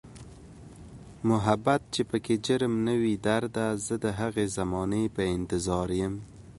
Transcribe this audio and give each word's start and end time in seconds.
محبت 1.29 1.81
چې 1.93 2.01
پکې 2.09 2.35
جرم 2.45 2.73
نه 2.87 2.93
وي 3.01 3.15
درده، 3.25 3.67
زه 3.85 3.95
د 4.03 4.05
هغې 4.19 4.45
زمانې 4.57 5.03
په 5.15 5.23
انتظاریم 5.37 6.13